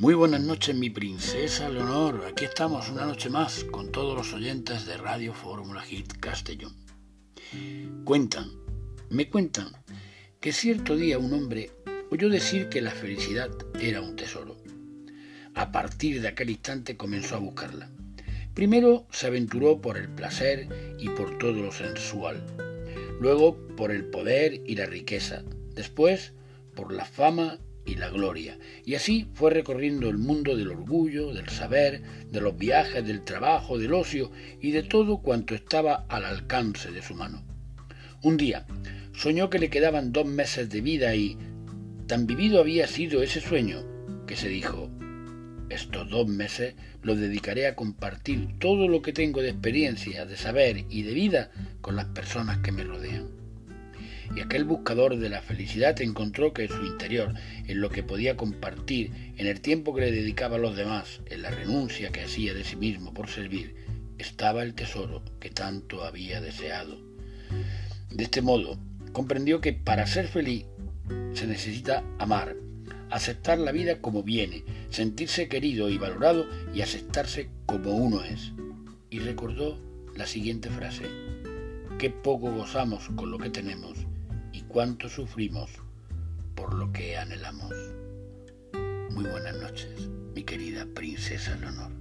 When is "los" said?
4.16-4.32, 32.40-32.56, 47.02-47.18, 60.60-60.76